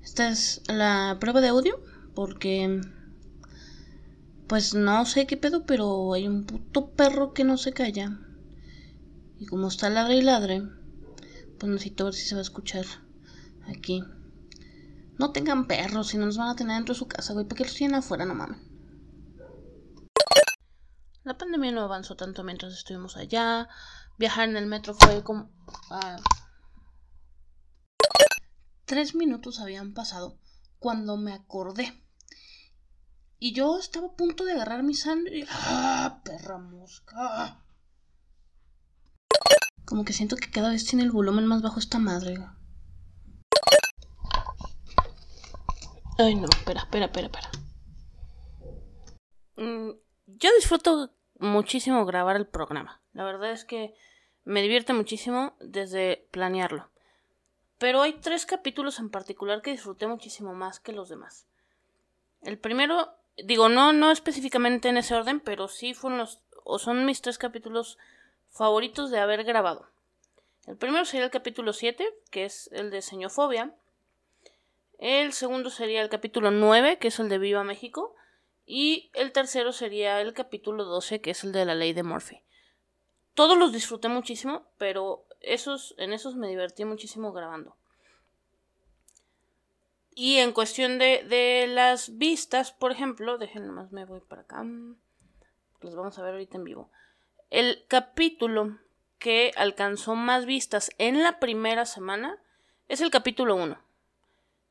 Esta 0.07 0.29
es 0.29 0.63
la 0.69 1.17
prueba 1.19 1.41
de 1.41 1.49
audio 1.49 1.83
porque 2.15 2.81
pues 4.47 4.73
no 4.73 5.05
sé 5.05 5.27
qué 5.27 5.37
pedo, 5.37 5.67
pero 5.67 6.13
hay 6.13 6.29
un 6.29 6.45
puto 6.45 6.93
perro 6.93 7.35
que 7.35 7.43
no 7.43 7.59
se 7.59 7.73
calla. 7.73 8.17
Y 9.41 9.47
como 9.47 9.67
está 9.67 9.91
ladre 9.91 10.15
y 10.15 10.23
ladre, 10.23 10.63
pues 11.59 11.73
necesito 11.73 12.05
ver 12.05 12.15
si 12.15 12.25
se 12.25 12.37
va 12.37 12.39
a 12.39 12.43
escuchar 12.43 12.87
aquí. 13.67 14.05
No 15.19 15.33
tengan 15.33 15.67
perros, 15.67 16.07
si 16.07 16.19
no 16.19 16.27
nos 16.27 16.37
van 16.37 16.51
a 16.51 16.57
tener 16.57 16.77
dentro 16.77 16.95
de 16.95 17.01
su 17.01 17.09
casa, 17.09 17.33
güey. 17.33 17.45
¿Para 17.45 17.57
qué 17.59 17.65
los 17.65 17.75
tienen 17.75 17.97
afuera? 17.97 18.25
No 18.25 18.37
mames. 18.37 18.61
La 21.25 21.37
pandemia 21.37 21.73
no 21.73 21.81
avanzó 21.81 22.15
tanto 22.15 22.45
mientras 22.45 22.73
estuvimos 22.75 23.17
allá. 23.17 23.69
Viajar 24.19 24.49
en 24.49 24.57
el 24.57 24.67
metro 24.67 24.95
fue 24.95 25.25
como... 25.25 25.51
Ah, 25.91 26.17
tres 28.87 29.15
minutos 29.15 29.61
habían 29.61 29.93
pasado 29.93 30.39
cuando 30.79 31.17
me 31.17 31.33
acordé 31.33 32.03
y 33.39 33.53
yo 33.53 33.79
estaba 33.79 34.07
a 34.07 34.17
punto 34.17 34.45
de 34.45 34.53
agarrar 34.53 34.83
mi 34.83 34.95
sangre. 34.95 35.45
¡Ah, 35.51 36.23
perra 36.25 36.57
mosca! 36.59 37.63
Como 39.85 40.05
que 40.05 40.15
siento 40.15 40.37
que 40.37 40.51
cada 40.51 40.71
vez 40.71 40.87
tiene 40.87 41.05
el 41.05 41.11
volumen 41.11 41.47
más 41.47 41.63
bajo 41.63 41.79
esta 41.79 41.99
madre. 41.99 42.37
Ay, 46.19 46.35
no, 46.35 46.47
espera, 46.49 46.81
espera, 46.81 47.07
espera, 47.07 47.27
espera. 47.27 47.51
Mm, 49.57 49.91
yo 50.27 50.51
disfruto 50.57 51.15
muchísimo 51.39 52.07
grabar 52.07 52.37
el 52.37 52.47
programa. 52.47 53.03
La 53.13 53.25
verdad 53.25 53.53
es 53.53 53.65
que 53.65 53.95
me 54.45 54.63
divierte 54.63 54.95
muchísimo 54.95 55.57
desde 55.61 56.29
planearlo. 56.31 56.91
Pero 57.79 58.03
hay 58.03 58.15
tres 58.15 58.47
capítulos 58.47 58.99
en 58.99 59.11
particular 59.11 59.63
que 59.63 59.73
disfruté 59.73 60.07
muchísimo 60.07 60.55
más 60.55 60.81
que 60.81 60.93
los 60.93 61.09
demás. 61.09 61.47
El 62.43 62.59
primero 62.59 63.17
digo, 63.45 63.69
no, 63.69 63.93
no 63.93 64.11
específicamente 64.11 64.89
en 64.89 64.97
ese 64.97 65.15
orden, 65.15 65.41
pero 65.41 65.69
sí 65.69 65.95
fueron 65.95 66.19
los, 66.19 66.41
o 66.65 66.79
son 66.79 67.05
mis 67.05 67.21
tres 67.21 67.39
capítulos 67.39 67.99
favoritos 68.51 69.11
de 69.11 69.19
haber 69.19 69.45
grabado. 69.45 69.89
El 70.67 70.77
primero 70.77 71.05
sería 71.05 71.27
el 71.27 71.31
capítulo 71.31 71.73
7, 71.73 72.09
que 72.31 72.45
es 72.45 72.69
el 72.73 72.91
de 72.91 73.03
Señofobia. 73.03 73.75
El 74.99 75.33
segundo 75.33 75.71
sería 75.71 76.03
el 76.03 76.09
capítulo 76.09 76.51
9, 76.51 76.99
que 76.99 77.09
es 77.09 77.19
el 77.21 77.29
de 77.29 77.39
Viva 77.39 77.63
México. 77.63 78.17
Y 78.65 79.11
el 79.15 79.31
tercero 79.31 79.73
sería 79.73 80.21
el 80.21 80.33
capítulo 80.33 80.85
12, 80.85 81.21
que 81.21 81.31
es 81.31 81.45
el 81.45 81.53
de 81.53 81.65
la 81.65 81.75
ley 81.75 81.93
de 81.93 82.03
Murphy. 82.03 82.43
Todos 83.35 83.57
los 83.57 83.73
disfruté 83.73 84.09
muchísimo, 84.09 84.67
pero 84.79 85.26
esos, 85.47 85.95
en 85.99 86.13
esos 86.13 86.37
me 86.37 86.49
divertí 86.49 86.85
muchísimo 86.85 87.33
grabando. 87.33 87.77
Y 90.15 90.39
en 90.39 90.53
cuestión 90.53 90.99
de, 90.99 91.67
las 91.69 92.17
vistas, 92.17 92.73
por 92.73 92.91
ejemplo, 92.91 93.37
déjenme 93.37 93.73
más 93.73 93.93
me 93.93 94.07
voy 94.07 94.21
para 94.21 94.43
acá. 94.43 94.65
Los 95.83 95.95
vamos 95.95 96.19
a 96.19 96.23
ver 96.23 96.33
ahorita 96.33 96.57
en 96.57 96.65
vivo. 96.65 96.91
El 97.51 97.85
capítulo 97.87 98.79
que 99.19 99.53
alcanzó 99.57 100.15
más 100.15 100.47
vistas 100.47 100.91
en 100.99 101.23
la 101.23 101.39
primera 101.39 101.85
semana 101.85 102.43
es 102.89 103.01
el 103.01 103.11
capítulo 103.11 103.57
1. 103.57 103.79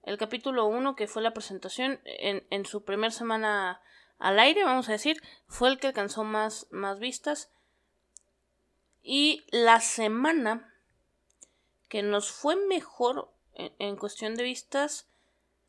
El 0.03 0.17
capítulo 0.17 0.65
1 0.65 0.95
que 0.95 1.07
fue 1.07 1.21
la 1.21 1.33
presentación 1.33 1.99
en, 2.05 2.45
en 2.49 2.65
su 2.65 2.83
primera 2.83 3.11
semana 3.11 3.81
al 4.17 4.39
aire, 4.39 4.63
vamos 4.63 4.89
a 4.89 4.93
decir, 4.93 5.21
fue 5.47 5.69
el 5.69 5.77
que 5.77 5.87
alcanzó 5.87 6.23
más, 6.23 6.67
más 6.71 6.99
vistas. 6.99 7.51
Y 9.07 9.45
la 9.51 9.81
semana 9.81 10.73
que 11.89 12.01
nos 12.01 12.31
fue 12.31 12.55
mejor 12.55 13.31
en, 13.53 13.97
cuestión 13.97 14.33
de 14.33 14.41
vistas 14.41 15.07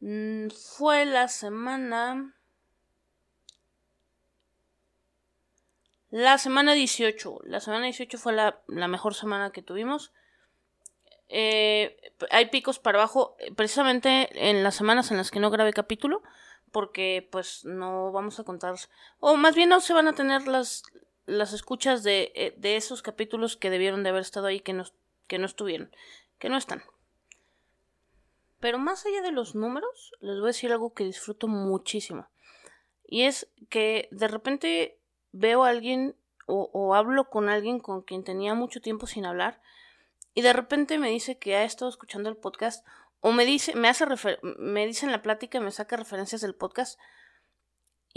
mm, 0.00 0.48
fue 0.48 1.04
la 1.04 1.28
semana... 1.28 2.34
La 6.08 6.38
semana 6.38 6.72
18. 6.72 7.40
La 7.44 7.60
semana 7.60 7.84
18 7.84 8.16
fue 8.16 8.32
la, 8.32 8.62
mejor 8.68 9.14
semana 9.14 9.52
que 9.52 9.60
tuvimos. 9.60 10.14
Eh, 11.28 12.14
hay 12.30 12.46
picos 12.46 12.78
para 12.78 12.98
abajo, 12.98 13.36
precisamente 13.54 14.48
en 14.48 14.64
las 14.64 14.76
semanas 14.76 15.10
en 15.10 15.18
las 15.18 15.30
que 15.30 15.40
no 15.40 15.50
grabé 15.50 15.74
capítulo, 15.74 16.22
porque 16.72 17.28
pues 17.30 17.66
no 17.66 18.12
vamos 18.12 18.40
a 18.40 18.44
contar, 18.44 18.76
o 19.18 19.36
más 19.36 19.54
bien 19.54 19.68
no 19.68 19.80
se 19.80 19.92
van 19.92 20.08
a 20.08 20.14
tener 20.14 20.46
las, 20.46 20.84
las 21.26 21.52
escuchas 21.52 22.02
de, 22.02 22.32
eh, 22.34 22.54
de 22.56 22.76
esos 22.76 23.02
capítulos 23.02 23.56
que 23.56 23.70
debieron 23.70 24.02
de 24.02 24.10
haber 24.10 24.22
estado 24.22 24.46
ahí 24.46 24.60
que 24.60 24.72
no, 24.72 24.84
que 25.26 25.38
no 25.38 25.46
estuvieron, 25.46 25.90
que 26.38 26.48
no 26.48 26.56
están. 26.56 26.82
Pero 28.60 28.78
más 28.78 29.04
allá 29.04 29.22
de 29.22 29.32
los 29.32 29.54
números, 29.54 30.12
les 30.20 30.36
voy 30.36 30.46
a 30.46 30.46
decir 30.48 30.72
algo 30.72 30.94
que 30.94 31.04
disfruto 31.04 31.46
muchísimo. 31.46 32.28
Y 33.06 33.22
es 33.22 33.48
que 33.68 34.08
de 34.10 34.28
repente 34.28 34.98
veo 35.32 35.64
a 35.64 35.68
alguien 35.68 36.16
o, 36.46 36.94
hablo 36.94 37.28
con 37.28 37.48
alguien 37.48 37.80
con 37.80 38.02
quien 38.02 38.22
tenía 38.22 38.54
mucho 38.54 38.80
tiempo 38.80 39.06
sin 39.08 39.26
hablar 39.26 39.60
y 40.32 40.42
de 40.42 40.52
repente 40.52 40.98
me 40.98 41.10
dice 41.10 41.38
que 41.38 41.56
ha 41.56 41.64
estado 41.64 41.88
escuchando 41.88 42.28
el 42.28 42.36
podcast 42.36 42.86
o 43.20 43.32
me 43.32 43.44
dice, 43.44 43.74
me 43.74 43.88
hace 43.88 44.06
me 44.58 44.86
dice 44.86 45.06
en 45.06 45.12
la 45.12 45.22
plática, 45.22 45.58
me 45.58 45.72
saca 45.72 45.96
referencias 45.96 46.40
del 46.40 46.54
podcast 46.54 47.00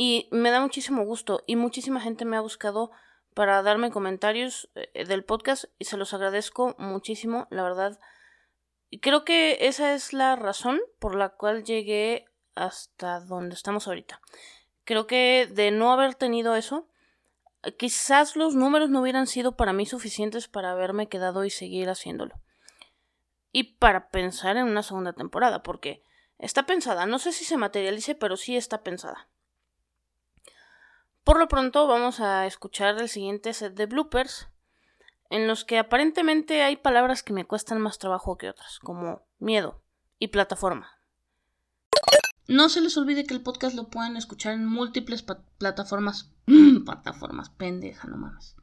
y 0.02 0.30
me 0.32 0.50
da 0.50 0.62
muchísimo 0.62 1.04
gusto 1.04 1.44
y 1.46 1.58
muchísima 1.58 2.00
gente 2.00 2.24
me 2.24 2.38
ha 2.38 2.40
buscado 2.42 2.90
para 3.34 3.62
darme 3.64 3.92
comentarios 3.92 4.70
eh, 4.76 5.04
del 5.04 5.26
podcast 5.26 5.66
y 5.78 5.84
se 5.84 5.98
los 5.98 6.14
agradezco 6.14 6.74
muchísimo, 6.78 7.48
la 7.50 7.64
verdad. 7.64 8.00
Y 8.90 9.02
creo 9.02 9.26
que 9.26 9.58
esa 9.60 9.94
es 9.94 10.14
la 10.14 10.38
razón 10.38 10.80
por 11.00 11.16
la 11.16 11.36
cual 11.36 11.66
llegué 11.66 12.28
hasta 12.56 13.20
donde 13.20 13.56
estamos 13.56 13.90
ahorita. 13.90 14.22
Creo 14.86 15.06
que 15.06 15.50
de 15.52 15.70
no 15.72 15.92
haber 15.92 16.16
tenido 16.16 16.56
eso, 16.56 16.88
quizás 17.78 18.38
los 18.38 18.56
números 18.56 18.90
no 18.90 19.02
hubieran 19.02 19.28
sido 19.28 19.58
para 19.58 19.74
mí 19.74 19.86
suficientes 19.86 20.48
para 20.48 20.72
haberme 20.72 21.10
quedado 21.10 21.44
y 21.44 21.50
seguir 21.50 21.90
haciéndolo. 21.90 22.40
Y 23.52 23.76
para 23.76 24.12
pensar 24.12 24.56
en 24.56 24.64
una 24.64 24.82
segunda 24.82 25.12
temporada, 25.12 25.62
porque 25.62 26.06
está 26.38 26.66
pensada, 26.66 27.06
no 27.06 27.20
sé 27.20 27.34
si 27.34 27.44
se 27.44 27.58
materialice, 27.58 28.16
pero 28.16 28.38
sí 28.38 28.56
está 28.56 28.82
pensada. 28.82 29.28
Por 31.30 31.38
lo 31.38 31.48
pronto 31.48 31.86
vamos 31.86 32.22
a 32.22 32.48
escuchar 32.48 33.00
el 33.00 33.08
siguiente 33.08 33.54
set 33.54 33.76
de 33.76 33.86
bloopers, 33.86 34.48
en 35.30 35.46
los 35.46 35.64
que 35.64 35.78
aparentemente 35.78 36.64
hay 36.64 36.76
palabras 36.76 37.22
que 37.22 37.34
me 37.34 37.46
cuestan 37.46 37.80
más 37.80 38.00
trabajo 38.00 38.36
que 38.36 38.50
otras, 38.50 38.80
como 38.80 39.22
miedo 39.38 39.84
y 40.18 40.30
plataforma. 40.30 40.90
No 42.48 42.68
se 42.68 42.82
les 42.82 42.98
olvide 42.98 43.26
que 43.26 43.36
el 43.36 43.44
podcast 43.44 43.76
lo 43.76 43.90
pueden 43.90 44.18
escuchar 44.18 44.54
en 44.54 44.66
múltiples 44.66 45.24
plataformas. 45.60 46.32
plataformas, 46.84 47.52
pendeja, 47.52 48.08
no 48.08 48.18
mames. 48.18 48.56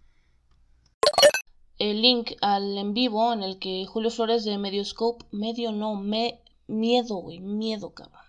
El 1.79 2.03
link 2.03 2.33
al 2.41 2.77
en 2.79 2.95
vivo 2.95 3.33
en 3.33 3.45
el 3.45 3.61
que 3.61 3.87
Julio 3.87 4.11
Flores 4.11 4.45
de 4.45 4.59
Medioscope, 4.59 5.25
medio 5.31 5.71
no, 5.71 5.95
me, 5.95 6.43
miedo, 6.67 7.15
güey, 7.19 7.39
miedo, 7.39 7.95
cabrón. 7.95 8.26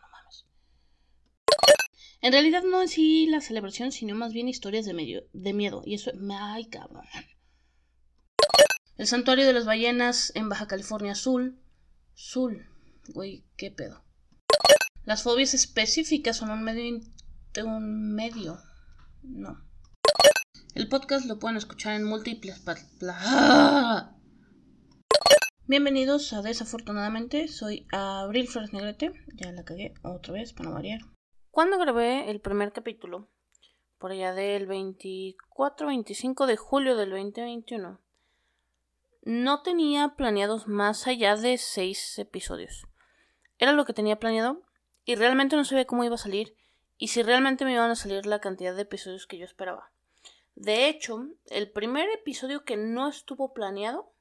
En 2.22 2.32
realidad 2.34 2.64
no 2.64 2.82
es 2.82 2.92
sí 2.92 3.28
la 3.28 3.42
celebración, 3.42 3.92
sino 3.92 4.16
más 4.16 4.34
bien 4.34 4.50
historias 4.50 4.86
de, 4.86 4.94
medio, 4.94 5.24
de 5.34 5.54
miedo. 5.54 5.82
Y 5.86 5.96
eso, 5.96 6.12
ay, 6.32 6.66
cabrón. 6.66 7.06
El 8.98 9.06
santuario 9.06 9.46
de 9.46 9.54
las 9.54 9.66
ballenas 9.66 10.32
en 10.36 10.50
Baja 10.50 10.68
California 10.68 11.12
Azul. 11.12 11.60
Sul, 12.16 12.66
güey, 13.10 13.46
qué 13.56 13.70
pedo. 13.70 14.04
Las 15.06 15.22
fobias 15.22 15.54
específicas 15.54 16.38
son 16.38 16.50
un 16.50 16.64
medio 16.64 17.00
un 17.64 18.14
medio. 18.14 18.60
No. 19.24 19.64
El 20.74 20.90
podcast 20.90 21.26
lo 21.26 21.40
pueden 21.40 21.58
escuchar 21.58 21.96
en 21.96 22.04
múltiples 22.04 22.60
Bienvenidos 25.66 26.34
a 26.34 26.42
Desafortunadamente, 26.42 27.48
soy 27.48 27.88
Abril 27.92 28.48
Flores 28.48 28.74
Negrete, 28.74 29.12
ya 29.36 29.52
la 29.52 29.64
cagué 29.64 29.94
otra 30.04 30.34
vez 30.34 30.54
para 30.54 30.70
variar. 30.70 31.02
Cuando 31.52 31.80
grabé 31.80 32.30
el 32.30 32.40
primer 32.40 32.72
capítulo, 32.72 33.28
por 33.98 34.12
allá 34.12 34.34
del 34.34 34.68
24-25 34.68 36.46
de 36.46 36.58
julio 36.58 36.96
del 36.96 37.10
2021, 37.10 38.00
no 39.24 39.62
tenía 39.62 40.16
planeados 40.16 40.68
más 40.68 41.08
allá 41.08 41.36
de 41.36 41.58
seis 41.58 42.18
episodios. 42.20 42.88
Era 43.58 43.72
lo 43.72 43.86
que 43.86 43.94
tenía 43.94 44.20
planeado 44.20 44.62
y 45.04 45.16
realmente 45.16 45.56
no 45.56 45.66
sabía 45.66 45.86
cómo 45.86 46.04
iba 46.04 46.16
a 46.16 46.20
salir 46.20 46.56
y 46.98 47.10
si 47.10 47.24
realmente 47.24 47.66
me 47.66 47.74
iban 47.74 47.90
a 47.90 47.96
salir 47.96 48.26
la 48.26 48.40
cantidad 48.40 48.76
de 48.76 48.84
episodios 48.84 49.28
que 49.28 49.38
yo 49.38 49.46
esperaba. 49.46 49.92
De 50.56 50.88
hecho, 50.88 51.28
el 51.48 51.72
primer 51.72 52.10
episodio 52.10 52.64
que 52.64 52.78
no 52.78 53.08
estuvo 53.08 53.54
planeado 53.54 54.12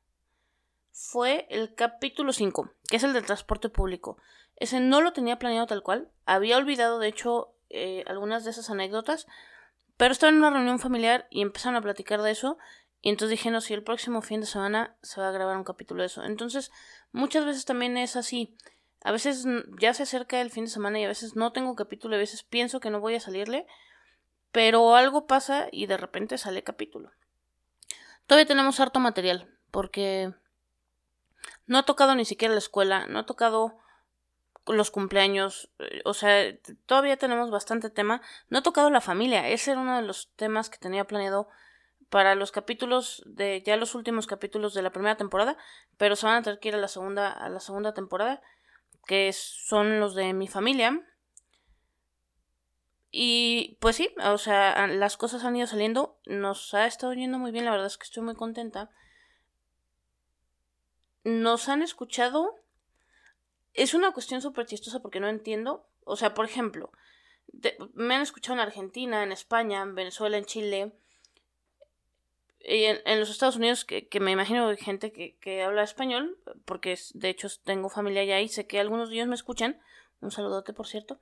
fue 0.98 1.46
el 1.50 1.74
capítulo 1.74 2.32
5, 2.32 2.72
que 2.88 2.96
es 2.96 3.04
el 3.04 3.12
del 3.12 3.26
transporte 3.26 3.68
público. 3.68 4.16
Ese 4.56 4.80
no 4.80 5.02
lo 5.02 5.12
tenía 5.12 5.38
planeado 5.38 5.66
tal 5.66 5.82
cual. 5.82 6.10
Había 6.24 6.56
olvidado, 6.56 6.98
de 6.98 7.08
hecho, 7.08 7.54
eh, 7.68 8.02
algunas 8.06 8.44
de 8.44 8.50
esas 8.50 8.70
anécdotas. 8.70 9.26
Pero 9.98 10.12
estaba 10.12 10.30
en 10.30 10.38
una 10.38 10.48
reunión 10.48 10.78
familiar 10.78 11.26
y 11.28 11.42
empezaron 11.42 11.76
a 11.76 11.82
platicar 11.82 12.22
de 12.22 12.30
eso. 12.30 12.56
Y 13.02 13.10
entonces 13.10 13.38
dije, 13.38 13.50
no, 13.50 13.60
si 13.60 13.74
el 13.74 13.82
próximo 13.82 14.22
fin 14.22 14.40
de 14.40 14.46
semana 14.46 14.96
se 15.02 15.20
va 15.20 15.28
a 15.28 15.32
grabar 15.32 15.58
un 15.58 15.64
capítulo 15.64 16.00
de 16.00 16.06
eso. 16.06 16.24
Entonces, 16.24 16.72
muchas 17.12 17.44
veces 17.44 17.66
también 17.66 17.98
es 17.98 18.16
así. 18.16 18.56
A 19.02 19.12
veces 19.12 19.44
ya 19.78 19.92
se 19.92 20.04
acerca 20.04 20.40
el 20.40 20.50
fin 20.50 20.64
de 20.64 20.70
semana 20.70 20.98
y 20.98 21.04
a 21.04 21.08
veces 21.08 21.36
no 21.36 21.52
tengo 21.52 21.76
capítulo, 21.76 22.16
a 22.16 22.18
veces 22.18 22.42
pienso 22.42 22.80
que 22.80 22.88
no 22.88 23.00
voy 23.00 23.16
a 23.16 23.20
salirle, 23.20 23.66
pero 24.50 24.96
algo 24.96 25.26
pasa 25.26 25.68
y 25.70 25.86
de 25.86 25.98
repente 25.98 26.38
sale 26.38 26.64
capítulo. 26.64 27.10
Todavía 28.26 28.46
tenemos 28.46 28.80
harto 28.80 28.98
material, 28.98 29.54
porque 29.70 30.32
no 31.66 31.78
he 31.78 31.82
tocado 31.82 32.14
ni 32.14 32.24
siquiera 32.24 32.54
la 32.54 32.58
escuela, 32.58 33.06
no 33.06 33.20
he 33.20 33.24
tocado 33.24 33.78
los 34.66 34.90
cumpleaños, 34.90 35.70
eh, 35.78 36.02
o 36.04 36.14
sea, 36.14 36.56
todavía 36.86 37.16
tenemos 37.16 37.50
bastante 37.50 37.90
tema. 37.90 38.20
No 38.48 38.58
he 38.58 38.62
tocado 38.62 38.90
la 38.90 39.00
familia, 39.00 39.48
ese 39.48 39.72
era 39.72 39.80
uno 39.80 39.96
de 39.96 40.02
los 40.02 40.32
temas 40.34 40.70
que 40.70 40.78
tenía 40.78 41.06
planeado 41.06 41.48
para 42.10 42.34
los 42.34 42.52
capítulos 42.52 43.22
de 43.26 43.62
ya 43.64 43.76
los 43.76 43.94
últimos 43.94 44.26
capítulos 44.26 44.74
de 44.74 44.82
la 44.82 44.90
primera 44.90 45.16
temporada, 45.16 45.56
pero 45.96 46.16
se 46.16 46.26
van 46.26 46.36
a 46.36 46.42
tener 46.42 46.60
que 46.60 46.68
ir 46.68 46.74
a 46.74 46.78
la 46.78 46.88
segunda 46.88 47.30
a 47.30 47.48
la 47.48 47.60
segunda 47.60 47.94
temporada 47.94 48.42
que 49.06 49.32
son 49.32 50.00
los 50.00 50.14
de 50.14 50.34
mi 50.34 50.48
familia. 50.48 51.00
Y 53.10 53.78
pues 53.80 53.96
sí, 53.96 54.10
o 54.22 54.36
sea, 54.36 54.86
las 54.88 55.16
cosas 55.16 55.44
han 55.44 55.56
ido 55.56 55.66
saliendo, 55.66 56.20
nos 56.26 56.74
ha 56.74 56.86
estado 56.86 57.14
yendo 57.14 57.38
muy 57.38 57.50
bien, 57.50 57.64
la 57.64 57.70
verdad 57.70 57.86
es 57.86 57.96
que 57.96 58.04
estoy 58.04 58.22
muy 58.22 58.34
contenta. 58.34 58.90
Nos 61.26 61.68
han 61.68 61.82
escuchado. 61.82 62.54
Es 63.74 63.94
una 63.94 64.12
cuestión 64.12 64.40
súper 64.40 64.64
chistosa 64.64 65.00
porque 65.00 65.18
no 65.18 65.26
entiendo. 65.26 65.84
O 66.04 66.14
sea, 66.14 66.34
por 66.34 66.44
ejemplo, 66.44 66.92
me 67.94 68.14
han 68.14 68.22
escuchado 68.22 68.54
en 68.54 68.60
Argentina, 68.60 69.24
en 69.24 69.32
España, 69.32 69.82
en 69.82 69.96
Venezuela, 69.96 70.38
en 70.38 70.44
Chile, 70.44 70.92
en, 72.60 73.18
los 73.18 73.28
Estados 73.28 73.56
Unidos, 73.56 73.84
que, 73.84 74.08
me 74.20 74.30
imagino 74.30 74.68
hay 74.68 74.76
gente 74.76 75.10
que, 75.12 75.62
habla 75.64 75.82
español, 75.82 76.38
porque 76.64 76.96
de 77.14 77.28
hecho 77.28 77.48
tengo 77.64 77.88
familia 77.88 78.22
allá 78.22 78.40
y 78.40 78.46
sé 78.48 78.68
que 78.68 78.78
algunos 78.78 79.08
de 79.08 79.16
ellos 79.16 79.26
me 79.26 79.34
escuchan. 79.34 79.80
Un 80.20 80.30
saludote, 80.30 80.74
por 80.74 80.86
cierto. 80.86 81.18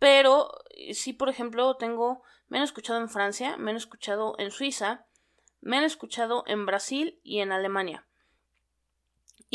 Pero 0.00 0.50
sí, 0.94 1.12
por 1.12 1.28
ejemplo, 1.28 1.76
tengo. 1.76 2.24
Me 2.48 2.58
han 2.58 2.64
escuchado 2.64 3.00
en 3.00 3.08
Francia, 3.08 3.56
me 3.56 3.70
han 3.70 3.76
escuchado 3.76 4.34
en 4.38 4.50
Suiza, 4.50 5.06
me 5.60 5.76
han 5.76 5.84
escuchado 5.84 6.42
en 6.48 6.66
Brasil 6.66 7.20
y 7.22 7.38
en 7.38 7.52
Alemania. 7.52 8.05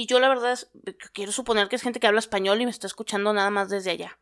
Y 0.02 0.08
yo 0.08 0.20
la 0.20 0.30
verdad 0.30 0.54
es, 0.54 0.72
quiero 1.14 1.32
suponer 1.32 1.70
que 1.70 1.76
es 1.76 1.84
gente 1.84 2.00
que 2.00 2.08
habla 2.08 2.18
español 2.18 2.60
y 2.60 2.66
me 2.66 2.72
está 2.72 2.88
escuchando 2.88 3.34
nada 3.34 3.52
más 3.52 3.70
desde 3.70 3.92
allá 3.92 4.18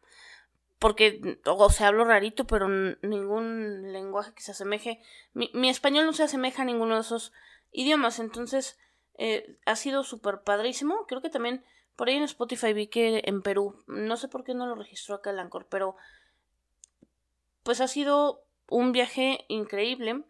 porque, 0.77 1.39
o 1.45 1.69
sea, 1.69 1.87
hablo 1.87 2.03
rarito, 2.03 2.45
pero 2.47 2.67
ningún 3.01 3.93
lenguaje 3.93 4.33
que 4.33 4.41
se 4.41 4.51
asemeje. 4.51 5.01
Mi, 5.33 5.69
español 5.69 6.05
no 6.05 6.11
se 6.11 6.23
asemeja 6.23 6.63
a 6.63 6.65
ninguno 6.65 6.95
de 6.95 7.01
esos 7.01 7.31
idiomas, 7.71 8.19
entonces 8.19 8.77
eh, 9.17 9.57
ha 9.65 9.77
sido 9.77 10.03
súper 10.03 10.41
padrísimo. 10.41 11.05
Creo 11.07 11.21
que 11.21 11.29
también 11.29 11.63
por 11.95 12.09
ahí 12.09 12.15
en 12.15 12.23
Spotify 12.23 12.73
vi 12.73 12.87
que 12.87 13.21
en 13.25 13.41
Perú, 13.41 13.81
no 13.87 14.17
sé 14.17 14.27
por 14.27 14.43
qué 14.45 14.53
no 14.53 14.67
lo 14.67 14.75
registró 14.75 15.15
acá 15.15 15.29
el 15.29 15.39
Anchor, 15.39 15.67
pero 15.69 15.95
pues 17.63 17.79
ha 17.79 17.87
sido 17.87 18.43
un 18.69 18.91
viaje 18.91 19.45
increíble. 19.47 20.23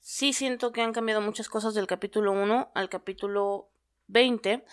Sí 0.00 0.32
siento 0.32 0.72
que 0.72 0.80
han 0.80 0.94
cambiado 0.94 1.20
muchas 1.20 1.50
cosas 1.50 1.74
del 1.74 1.86
capítulo 1.86 2.32
1 2.32 2.72
al 2.74 2.88
capítulo 2.88 3.70
20, 4.08 4.64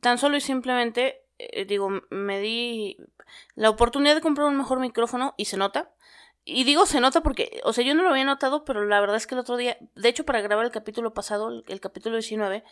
tan 0.00 0.18
solo 0.18 0.36
y 0.36 0.40
simplemente 0.40 1.28
eh, 1.38 1.64
digo, 1.64 1.88
me 2.10 2.40
di 2.40 2.96
la 3.54 3.70
oportunidad 3.70 4.14
de 4.14 4.20
comprar 4.20 4.48
un 4.48 4.56
mejor 4.56 4.80
micrófono 4.80 5.34
y 5.36 5.46
se 5.46 5.56
nota. 5.56 5.94
Y 6.44 6.64
digo 6.64 6.86
se 6.86 7.00
nota 7.00 7.22
porque, 7.22 7.60
o 7.64 7.72
sea, 7.72 7.84
yo 7.84 7.94
no 7.94 8.02
lo 8.02 8.10
había 8.10 8.24
notado, 8.24 8.64
pero 8.64 8.84
la 8.86 9.00
verdad 9.00 9.16
es 9.16 9.26
que 9.26 9.34
el 9.34 9.40
otro 9.40 9.56
día, 9.56 9.76
de 9.94 10.08
hecho 10.08 10.24
para 10.24 10.40
grabar 10.40 10.64
el 10.64 10.72
capítulo 10.72 11.12
pasado, 11.14 11.62
el, 11.66 11.80
capítulo 11.80 12.16
19, 12.16 12.64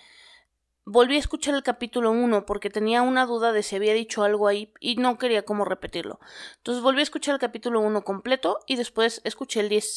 volví 0.87 1.17
a 1.17 1.19
escuchar 1.19 1.55
el 1.55 1.63
capítulo 1.63 2.11
1 2.11 2.47
porque 2.47 2.71
tenía 2.71 3.03
una 3.03 3.27
duda 3.27 3.53
de 3.53 3.63
si 3.63 3.77
había 3.77 3.93
dicho 3.93 4.25
algo 4.25 4.49
ahí 4.49 4.73
y 4.81 4.97
no 4.97 5.19
quería 5.19 5.45
cómo 5.45 5.65
repetirlo. 5.65 6.21
Entonces 6.59 6.83
volví 6.83 7.01
a 7.01 7.03
escuchar 7.03 7.35
el 7.35 7.41
capítulo 7.41 7.81
1 7.81 8.03
completo 8.03 8.61
y 8.67 8.77
después 8.77 9.21
escuché 9.25 9.61
el 9.61 9.69
10 9.69 9.95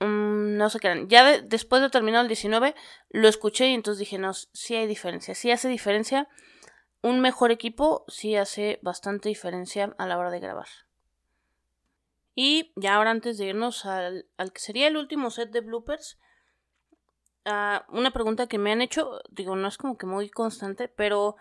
Mm, 0.00 0.56
no 0.56 0.70
sé 0.70 0.78
qué 0.78 0.88
eran. 0.88 1.08
Ya 1.08 1.40
después 1.40 1.82
de 1.82 1.90
terminar 1.90 2.22
el 2.22 2.28
19 2.28 2.74
lo 3.10 3.28
escuché 3.28 3.68
y 3.68 3.74
entonces 3.74 4.00
dije, 4.00 4.18
no, 4.18 4.32
sí 4.34 4.74
hay 4.74 4.86
diferencia, 4.86 5.34
sí 5.34 5.50
hace 5.50 5.68
diferencia. 5.68 6.28
Un 7.02 7.20
mejor 7.20 7.50
equipo 7.50 8.04
sí 8.08 8.36
hace 8.36 8.78
bastante 8.82 9.28
diferencia 9.28 9.94
a 9.98 10.06
la 10.06 10.18
hora 10.18 10.30
de 10.30 10.40
grabar. 10.40 10.68
Y 12.34 12.72
ya 12.76 12.96
ahora 12.96 13.10
antes 13.10 13.38
de 13.38 13.46
irnos 13.46 13.86
al, 13.86 14.26
al 14.36 14.52
que 14.52 14.60
sería 14.60 14.88
el 14.88 14.96
último 14.96 15.30
set 15.30 15.50
de 15.50 15.60
bloopers, 15.60 16.18
Ah, 17.48 17.86
una 17.90 18.10
pregunta 18.10 18.48
que 18.48 18.58
me 18.58 18.72
han 18.72 18.82
hecho, 18.82 19.20
digo, 19.30 19.54
no 19.54 19.68
es 19.68 19.78
como 19.78 19.96
que 19.96 20.04
muy 20.04 20.28
constante, 20.28 20.88
pero 20.88 21.36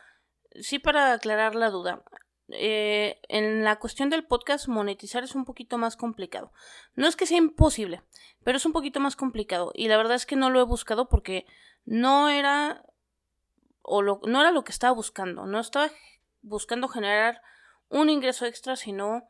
sí 0.53 0.77
para 0.77 1.13
aclarar 1.13 1.55
la 1.55 1.71
duda. 1.71 2.03
Eh, 2.49 3.19
en 3.27 3.63
la 3.63 3.77
cuestión 3.79 4.09
del 4.09 4.25
podcast, 4.25 4.67
monetizar 4.67 5.23
es 5.23 5.35
un 5.35 5.45
poquito 5.45 5.77
más 5.77 5.97
complicado. 5.97 6.51
No 6.95 7.07
es 7.07 7.15
que 7.15 7.25
sea 7.25 7.37
imposible, 7.37 8.03
pero 8.43 8.57
es 8.57 8.65
un 8.65 8.73
poquito 8.73 8.99
más 8.99 9.15
complicado. 9.15 9.71
Y 9.73 9.87
la 9.87 9.97
verdad 9.97 10.15
es 10.15 10.25
que 10.25 10.35
no 10.35 10.49
lo 10.49 10.59
he 10.59 10.63
buscado 10.63 11.09
porque 11.09 11.45
no 11.85 12.29
era. 12.29 12.85
o 13.81 14.01
lo, 14.01 14.21
no 14.25 14.41
era 14.41 14.51
lo 14.51 14.63
que 14.63 14.71
estaba 14.71 14.93
buscando. 14.93 15.45
No 15.45 15.59
estaba 15.59 15.89
buscando 16.41 16.87
generar 16.87 17.41
un 17.89 18.09
ingreso 18.09 18.45
extra, 18.45 18.75
sino 18.75 19.29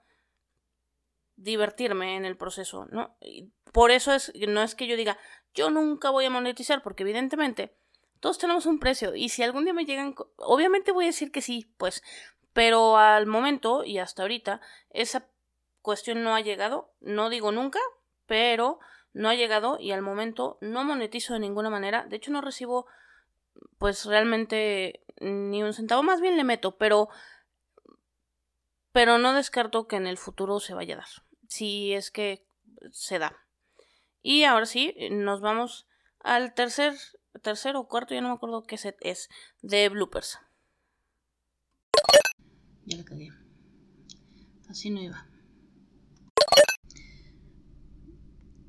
divertirme 1.37 2.15
en 2.15 2.25
el 2.25 2.37
proceso, 2.37 2.85
¿no? 2.91 3.17
por 3.75 3.91
eso 3.91 4.13
es, 4.13 4.31
no 4.47 4.63
es 4.63 4.73
que 4.73 4.87
yo 4.87 4.95
diga, 4.95 5.17
yo 5.53 5.69
nunca 5.69 6.09
voy 6.09 6.23
a 6.23 6.29
monetizar, 6.29 6.81
porque 6.81 7.03
evidentemente 7.03 7.75
todos 8.21 8.37
tenemos 8.37 8.65
un 8.65 8.79
precio 8.79 9.15
y 9.15 9.27
si 9.27 9.43
algún 9.43 9.65
día 9.65 9.73
me 9.73 9.83
llegan, 9.83 10.15
obviamente 10.37 10.93
voy 10.93 11.03
a 11.03 11.07
decir 11.07 11.29
que 11.29 11.41
sí, 11.41 11.69
pues, 11.77 12.01
pero 12.55 12.97
al 12.97 13.25
momento 13.25 13.83
y 13.83 13.97
hasta 13.97 14.21
ahorita 14.21 14.61
esa 14.89 15.27
cuestión 15.81 16.23
no 16.23 16.35
ha 16.35 16.39
llegado, 16.39 16.93
no 17.01 17.29
digo 17.29 17.51
nunca, 17.51 17.79
pero 18.27 18.79
no 19.11 19.27
ha 19.27 19.35
llegado 19.35 19.77
y 19.77 19.91
al 19.91 20.01
momento 20.01 20.57
no 20.61 20.85
monetizo 20.85 21.33
de 21.33 21.41
ninguna 21.41 21.69
manera, 21.69 22.05
de 22.05 22.15
hecho 22.15 22.31
no 22.31 22.39
recibo 22.39 22.87
pues 23.77 24.05
realmente 24.05 25.03
ni 25.19 25.63
un 25.63 25.73
centavo, 25.73 26.01
más 26.01 26.21
bien 26.21 26.37
le 26.37 26.45
meto, 26.45 26.77
pero 26.77 27.09
pero 28.93 29.17
no 29.17 29.33
descarto 29.33 29.87
que 29.87 29.97
en 29.97 30.07
el 30.07 30.17
futuro 30.17 30.61
se 30.61 30.73
vaya 30.73 30.95
a 30.95 30.97
dar, 30.99 31.09
si 31.49 31.93
es 31.93 32.09
que 32.09 32.47
se 32.93 33.19
da. 33.19 33.35
Y 34.21 34.45
ahora 34.45 34.65
sí, 34.65 34.95
nos 35.11 35.41
vamos 35.41 35.87
al 36.21 36.53
tercer, 36.53 36.93
tercer 37.41 37.75
o 37.75 37.89
cuarto, 37.89 38.13
ya 38.13 38.21
no 38.21 38.29
me 38.29 38.35
acuerdo 38.35 38.63
qué 38.63 38.77
set 38.77 38.95
es, 39.01 39.27
de 39.61 39.89
bloopers. 39.89 40.39
Ya 42.85 42.97
la 42.97 43.05
cagué. 43.05 43.29
Así 44.69 44.89
no 44.89 45.01
iba. 45.01 45.27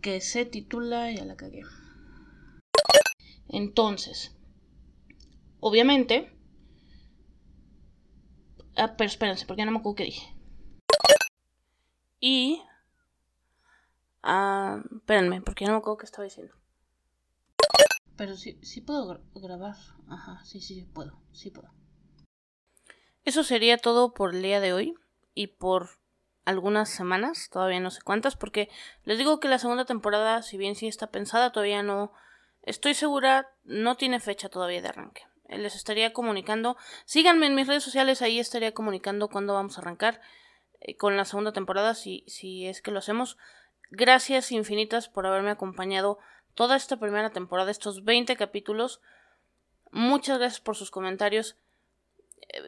Que 0.01 0.21
se 0.21 0.45
titula, 0.45 1.11
ya 1.13 1.25
la 1.25 1.37
cagué. 1.37 1.63
Entonces, 3.49 4.37
obviamente. 5.61 6.33
Ah, 8.77 8.95
pero 8.97 9.09
espérense, 9.09 9.47
porque 9.47 9.61
ya 9.63 9.67
no 9.67 9.73
me 9.73 9.79
acuerdo 9.79 9.97
qué 9.97 10.05
dije. 10.05 10.35
Y 12.21 12.63
Ah, 14.29 14.83
espérenme, 14.93 15.41
porque 15.41 15.65
no 15.67 15.71
me 15.73 15.79
acuerdo 15.79 15.99
qué 15.99 16.07
estaba 16.07 16.25
diciendo. 16.25 16.53
Pero 18.17 18.37
sí, 18.37 18.59
sí 18.61 18.81
puedo 18.81 19.21
grabar. 19.37 19.77
Ajá, 20.09 20.45
sí, 20.45 20.61
sí, 20.61 20.85
puedo, 20.93 21.23
sí 21.31 21.53
puedo. 21.53 21.71
Eso 23.27 23.43
sería 23.43 23.77
todo 23.77 24.15
por 24.15 24.37
el 24.37 24.43
día 24.43 24.61
de 24.61 24.73
hoy 24.73 24.95
y 25.35 25.49
por 25.49 25.99
algunas 26.45 26.89
semanas, 26.89 27.51
todavía 27.51 27.81
no 27.81 27.91
sé 27.91 28.01
cuántas, 28.01 28.37
porque 28.37 28.71
les 29.03 29.19
digo 29.19 29.41
que 29.41 29.49
la 29.49 29.59
segunda 29.59 29.85
temporada, 29.85 30.43
si 30.43 30.57
bien 30.57 30.77
sí 30.77 30.87
está 30.87 31.09
pensada, 31.09 31.51
todavía 31.51 31.83
no 31.83 32.13
estoy 32.63 32.95
segura, 32.95 33.51
no 33.65 33.97
tiene 33.97 34.21
fecha 34.21 34.49
todavía 34.49 34.81
de 34.81 34.91
arranque. 34.91 35.27
Les 35.49 35.75
estaría 35.75 36.13
comunicando, 36.13 36.77
síganme 37.05 37.47
en 37.47 37.57
mis 37.57 37.67
redes 37.67 37.83
sociales, 37.83 38.23
ahí 38.23 38.39
estaría 38.39 38.75
comunicando 38.75 39.29
cuándo 39.29 39.55
vamos 39.55 39.77
a 39.77 39.81
arrancar 39.81 40.21
eh, 40.81 40.97
con 40.97 41.17
la 41.17 41.25
segunda 41.25 41.53
temporada, 41.53 41.95
si, 41.95 42.23
si 42.29 42.69
es 42.69 42.81
que 42.81 42.93
lo 42.93 43.01
hacemos. 43.01 43.39
Gracias 43.91 44.53
infinitas 44.53 45.09
por 45.09 45.27
haberme 45.27 45.51
acompañado 45.51 46.21
toda 46.55 46.77
esta 46.77 46.97
primera 46.97 47.31
temporada, 47.31 47.73
estos 47.73 48.05
20 48.05 48.37
capítulos. 48.37 49.01
Muchas 49.91 50.39
gracias 50.39 50.61
por 50.61 50.77
sus 50.77 50.93
comentarios. 50.93 51.57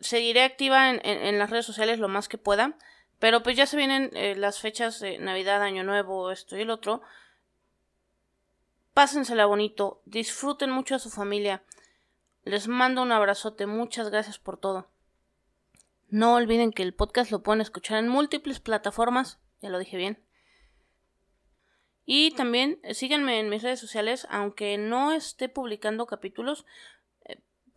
Seguiré 0.00 0.42
activa 0.42 0.90
en, 0.90 1.38
las 1.38 1.50
redes 1.50 1.66
sociales 1.66 1.98
lo 1.98 2.09
más 2.09 2.28
que 2.28 2.38
pueda. 2.38 2.76
Pero 3.18 3.42
pues 3.42 3.57
ya 3.57 3.66
se 3.66 3.76
vienen 3.76 4.11
eh, 4.14 4.37
las 4.37 4.61
fechas 4.61 5.00
de 5.00 5.18
Navidad, 5.18 5.62
Año 5.62 5.83
Nuevo, 5.83 6.31
esto 6.31 6.57
y 6.57 6.61
el 6.61 6.70
otro. 6.70 7.02
Pásensela 8.94 9.46
bonito, 9.46 10.02
disfruten 10.04 10.70
mucho 10.70 10.94
a 10.94 10.98
su 10.98 11.11
familia. 11.11 11.62
Les 12.44 12.68
mando 12.68 13.02
un 13.02 13.12
abrazote, 13.12 13.66
muchas 13.66 14.11
gracias 14.11 14.38
por 14.38 14.59
todo. 14.59 14.88
No 16.09 16.35
olviden 16.35 16.72
que 16.72 16.83
el 16.83 16.94
podcast 16.94 17.31
lo 17.31 17.42
pueden 17.42 17.61
escuchar 17.61 17.98
en 17.98 18.09
múltiples 18.09 18.61
plataformas, 18.61 19.38
ya 19.61 19.68
lo 19.68 19.78
dije 19.78 19.96
bien. 19.96 20.22
Y 22.07 22.31
también 22.31 22.81
eh, 22.83 22.94
síganme 22.94 23.38
en 23.38 23.50
mis 23.50 23.62
redes 23.62 23.81
sociales, 23.81 24.26
aunque 24.31 24.78
no 24.78 25.12
esté 25.12 25.50
publicando 25.50 26.07
capítulos, 26.07 26.64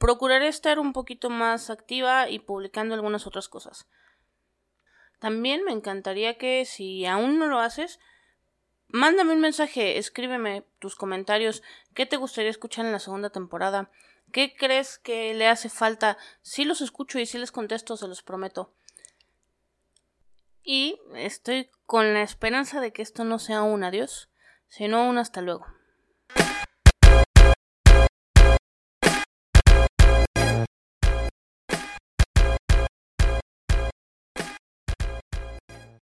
procuraré 0.01 0.47
estar 0.47 0.79
un 0.79 0.93
poquito 0.93 1.29
más 1.29 1.69
activa 1.69 2.27
y 2.27 2.39
publicando 2.39 2.95
algunas 2.95 3.27
otras 3.27 3.47
cosas. 3.47 3.87
También 5.19 5.63
me 5.63 5.71
encantaría 5.71 6.39
que 6.39 6.65
si 6.65 7.05
aún 7.05 7.37
no 7.37 7.45
lo 7.45 7.59
haces, 7.59 7.99
mándame 8.87 9.33
un 9.33 9.41
mensaje, 9.41 9.99
escríbeme 9.99 10.65
tus 10.79 10.95
comentarios, 10.95 11.61
qué 11.93 12.07
te 12.07 12.17
gustaría 12.17 12.49
escuchar 12.49 12.85
en 12.85 12.91
la 12.91 12.99
segunda 12.99 13.29
temporada, 13.29 13.91
qué 14.31 14.55
crees 14.55 14.97
que 14.97 15.35
le 15.35 15.47
hace 15.47 15.69
falta, 15.69 16.17
si 16.41 16.65
los 16.65 16.81
escucho 16.81 17.19
y 17.19 17.27
si 17.27 17.37
les 17.37 17.51
contesto, 17.51 17.95
se 17.95 18.07
los 18.07 18.23
prometo. 18.23 18.73
Y 20.63 20.99
estoy 21.13 21.69
con 21.85 22.15
la 22.15 22.23
esperanza 22.23 22.81
de 22.81 22.91
que 22.91 23.03
esto 23.03 23.23
no 23.23 23.37
sea 23.37 23.61
un 23.61 23.83
adiós, 23.83 24.31
sino 24.67 25.07
un 25.07 25.19
hasta 25.19 25.41
luego. 25.41 25.67